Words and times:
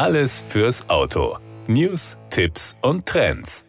Alles 0.00 0.46
fürs 0.48 0.88
Auto. 0.88 1.36
News, 1.66 2.16
Tipps 2.30 2.74
und 2.80 3.04
Trends. 3.04 3.66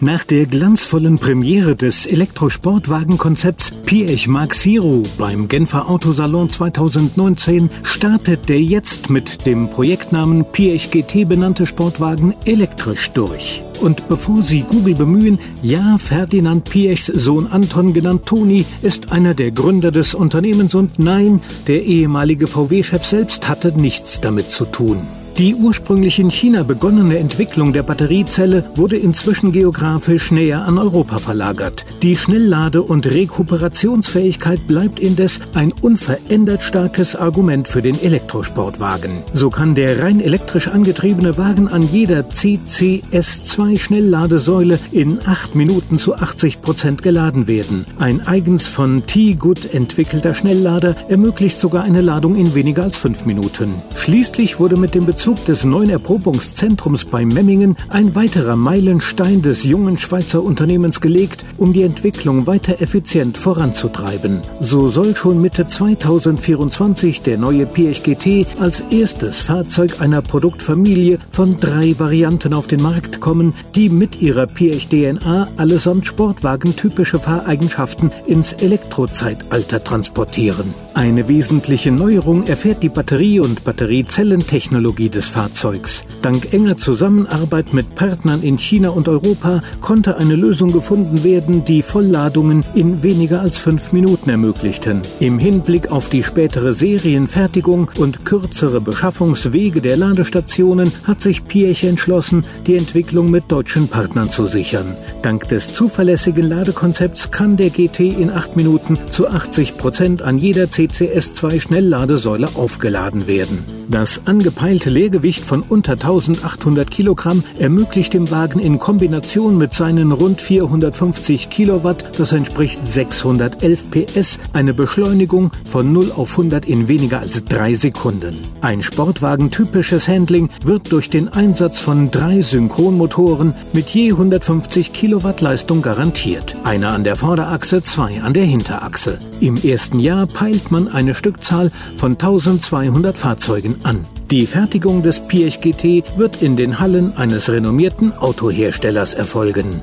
Nach 0.00 0.24
der 0.24 0.46
glanzvollen 0.46 1.18
Premiere 1.18 1.76
des 1.76 2.06
Elektrosportwagenkonzepts 2.06 3.72
Piech 3.84 4.26
Mark 4.26 4.54
Zero 4.54 5.02
beim 5.18 5.46
Genfer 5.46 5.90
Autosalon 5.90 6.48
2019 6.48 7.68
startet 7.82 8.48
der 8.48 8.62
jetzt 8.62 9.10
mit 9.10 9.44
dem 9.44 9.68
Projektnamen 9.68 10.46
Piech 10.52 10.90
GT 10.90 11.28
benannte 11.28 11.66
Sportwagen 11.66 12.32
elektrisch 12.46 13.10
durch. 13.10 13.62
Und 13.82 14.08
bevor 14.08 14.40
Sie 14.40 14.62
Google 14.62 14.94
bemühen, 14.94 15.38
ja, 15.60 15.98
Ferdinand 15.98 16.64
Piechs 16.64 17.08
Sohn 17.08 17.46
Anton, 17.46 17.92
genannt 17.92 18.24
Toni, 18.24 18.64
ist 18.80 19.12
einer 19.12 19.34
der 19.34 19.50
Gründer 19.50 19.90
des 19.90 20.14
Unternehmens 20.14 20.74
und 20.74 20.98
nein, 20.98 21.42
der 21.66 21.84
ehemalige 21.84 22.46
VW-Chef 22.46 23.04
selbst 23.04 23.50
hatte 23.50 23.78
nichts 23.78 24.22
damit 24.22 24.48
zu 24.50 24.64
tun. 24.64 25.06
Die 25.38 25.56
ursprünglich 25.56 26.20
in 26.20 26.30
China 26.30 26.62
begonnene 26.62 27.18
Entwicklung 27.18 27.72
der 27.72 27.82
Batteriezelle 27.82 28.62
wurde 28.76 28.96
inzwischen 28.96 29.50
geografisch 29.50 30.30
näher 30.30 30.64
an 30.64 30.78
Europa 30.78 31.18
verlagert. 31.18 31.84
Die 32.02 32.14
Schnelllade- 32.14 32.82
und 32.82 33.04
Rekuperationsfähigkeit 33.06 34.68
bleibt 34.68 35.00
indes 35.00 35.40
ein 35.54 35.72
unverändert 35.72 36.62
starkes 36.62 37.16
Argument 37.16 37.66
für 37.66 37.82
den 37.82 38.00
Elektrosportwagen. 38.00 39.10
So 39.32 39.50
kann 39.50 39.74
der 39.74 40.04
rein 40.04 40.20
elektrisch 40.20 40.68
angetriebene 40.68 41.36
Wagen 41.36 41.66
an 41.66 41.82
jeder 41.82 42.20
CCS2 42.20 43.76
Schnellladesäule 43.76 44.78
in 44.92 45.18
8 45.26 45.56
Minuten 45.56 45.98
zu 45.98 46.14
80 46.14 46.62
Prozent 46.62 47.02
geladen 47.02 47.48
werden. 47.48 47.86
Ein 47.98 48.24
eigens 48.24 48.68
von 48.68 49.04
T-Good 49.04 49.74
entwickelter 49.74 50.32
Schnelllader 50.32 50.94
ermöglicht 51.08 51.58
sogar 51.58 51.82
eine 51.82 52.02
Ladung 52.02 52.36
in 52.36 52.54
weniger 52.54 52.84
als 52.84 52.98
5 52.98 53.26
Minuten. 53.26 53.74
Schließlich 53.96 54.60
wurde 54.60 54.76
mit 54.76 54.94
dem 54.94 55.06
Bezug 55.06 55.23
Zug 55.24 55.42
des 55.46 55.64
neuen 55.64 55.88
Erprobungszentrums 55.88 57.06
bei 57.06 57.24
Memmingen 57.24 57.78
ein 57.88 58.14
weiterer 58.14 58.56
Meilenstein 58.56 59.40
des 59.40 59.64
jungen 59.64 59.96
Schweizer 59.96 60.42
Unternehmens 60.42 61.00
gelegt, 61.00 61.46
um 61.56 61.72
die 61.72 61.80
Entwicklung 61.80 62.46
weiter 62.46 62.82
effizient 62.82 63.38
voranzutreiben. 63.38 64.42
So 64.60 64.88
soll 64.88 65.16
schon 65.16 65.40
Mitte 65.40 65.66
2024 65.66 67.22
der 67.22 67.38
neue 67.38 67.64
PHGT 67.64 68.46
als 68.60 68.80
erstes 68.90 69.40
Fahrzeug 69.40 70.02
einer 70.02 70.20
Produktfamilie 70.20 71.18
von 71.30 71.56
drei 71.56 71.98
Varianten 71.98 72.52
auf 72.52 72.66
den 72.66 72.82
Markt 72.82 73.20
kommen, 73.20 73.54
die 73.74 73.88
mit 73.88 74.20
ihrer 74.20 74.46
PHDNA 74.46 75.48
allesamt 75.56 76.04
sportwagentypische 76.04 77.18
Fahreigenschaften 77.18 78.12
ins 78.26 78.52
Elektrozeitalter 78.52 79.82
transportieren. 79.82 80.74
Eine 80.92 81.28
wesentliche 81.28 81.90
Neuerung 81.90 82.46
erfährt 82.46 82.82
die 82.82 82.90
Batterie- 82.90 83.40
und 83.40 83.64
Batteriezellentechnologie 83.64 85.13
des 85.14 85.28
Fahrzeugs. 85.28 86.02
Dank 86.22 86.52
enger 86.52 86.76
Zusammenarbeit 86.76 87.72
mit 87.74 87.94
Partnern 87.94 88.42
in 88.42 88.58
China 88.58 88.90
und 88.90 89.08
Europa 89.08 89.62
konnte 89.80 90.16
eine 90.16 90.36
Lösung 90.36 90.72
gefunden 90.72 91.22
werden, 91.22 91.64
die 91.64 91.82
Vollladungen 91.82 92.64
in 92.74 93.02
weniger 93.02 93.40
als 93.40 93.58
fünf 93.58 93.92
Minuten 93.92 94.30
ermöglichten. 94.30 95.02
Im 95.20 95.38
Hinblick 95.38 95.92
auf 95.92 96.08
die 96.08 96.24
spätere 96.24 96.72
Serienfertigung 96.72 97.90
und 97.98 98.24
kürzere 98.24 98.80
Beschaffungswege 98.80 99.80
der 99.80 99.96
Ladestationen 99.96 100.90
hat 101.04 101.20
sich 101.20 101.44
Piech 101.44 101.84
entschlossen, 101.84 102.44
die 102.66 102.76
Entwicklung 102.76 103.30
mit 103.30 103.52
deutschen 103.52 103.88
Partnern 103.88 104.30
zu 104.30 104.46
sichern. 104.46 104.96
Dank 105.22 105.48
des 105.48 105.74
zuverlässigen 105.74 106.48
Ladekonzepts 106.48 107.30
kann 107.30 107.56
der 107.56 107.70
GT 107.70 108.00
in 108.00 108.30
acht 108.30 108.56
Minuten 108.56 108.98
zu 109.10 109.28
80 109.28 109.76
Prozent 109.76 110.22
an 110.22 110.38
jeder 110.38 110.64
CCS2 110.64 111.60
Schnellladesäule 111.60 112.48
aufgeladen 112.54 113.26
werden. 113.26 113.83
Das 113.88 114.22
angepeilte 114.26 114.88
Leergewicht 114.88 115.44
von 115.44 115.62
unter 115.62 115.92
1800 115.92 116.90
Kilogramm 116.90 117.44
ermöglicht 117.58 118.14
dem 118.14 118.30
Wagen 118.30 118.58
in 118.58 118.78
Kombination 118.78 119.58
mit 119.58 119.74
seinen 119.74 120.10
rund 120.10 120.40
450 120.40 121.50
Kilowatt, 121.50 122.18
das 122.18 122.32
entspricht 122.32 122.86
611 122.86 123.90
PS, 123.90 124.38
eine 124.52 124.72
Beschleunigung 124.72 125.50
von 125.64 125.92
0 125.92 126.12
auf 126.16 126.32
100 126.32 126.64
in 126.64 126.88
weniger 126.88 127.20
als 127.20 127.44
drei 127.44 127.74
Sekunden. 127.74 128.38
Ein 128.62 128.82
Sportwagen-typisches 128.82 130.08
Handling 130.08 130.48
wird 130.64 130.90
durch 130.90 131.10
den 131.10 131.28
Einsatz 131.28 131.78
von 131.78 132.10
drei 132.10 132.40
Synchronmotoren 132.40 133.54
mit 133.72 133.88
je 133.88 134.12
150 134.12 134.92
Kilowatt 134.92 135.40
Leistung 135.40 135.82
garantiert. 135.82 136.56
Einer 136.64 136.88
an 136.90 137.04
der 137.04 137.16
Vorderachse, 137.16 137.82
zwei 137.82 138.22
an 138.22 138.32
der 138.32 138.44
Hinterachse. 138.44 139.18
Im 139.40 139.56
ersten 139.62 139.98
Jahr 139.98 140.26
peilt 140.26 140.70
man 140.70 140.88
eine 140.88 141.14
Stückzahl 141.14 141.70
von 141.96 142.12
1200 142.12 143.18
Fahrzeugen 143.18 143.73
an. 143.82 144.06
Die 144.30 144.46
Fertigung 144.46 145.02
des 145.02 145.26
Piech 145.26 145.60
GT 145.60 146.16
wird 146.16 146.42
in 146.42 146.56
den 146.56 146.80
Hallen 146.80 147.16
eines 147.16 147.50
renommierten 147.50 148.12
Autoherstellers 148.16 149.14
erfolgen. 149.14 149.82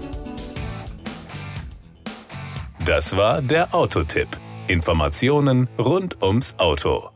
Das 2.85 3.15
war 3.15 3.41
der 3.41 3.75
Autotipp. 3.75 4.29
Informationen 4.67 5.69
rund 5.77 6.21
ums 6.21 6.55
Auto. 6.57 7.09